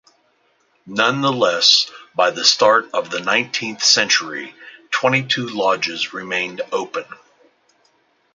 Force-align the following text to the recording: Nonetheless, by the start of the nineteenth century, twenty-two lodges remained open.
Nonetheless, 0.87 1.85
by 2.15 2.31
the 2.31 2.43
start 2.43 2.89
of 2.91 3.11
the 3.11 3.19
nineteenth 3.19 3.83
century, 3.83 4.55
twenty-two 4.89 5.49
lodges 5.49 6.11
remained 6.11 6.61
open. 6.71 7.05